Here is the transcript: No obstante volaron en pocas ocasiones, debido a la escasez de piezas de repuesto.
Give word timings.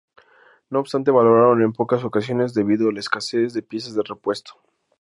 No 0.71 0.79
obstante 0.79 1.11
volaron 1.11 1.61
en 1.61 1.73
pocas 1.73 2.03
ocasiones, 2.03 2.55
debido 2.55 2.89
a 2.89 2.91
la 2.91 3.01
escasez 3.01 3.53
de 3.53 3.61
piezas 3.61 3.93
de 3.93 4.01
repuesto. 4.01 4.53